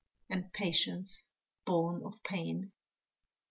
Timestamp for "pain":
2.23-2.71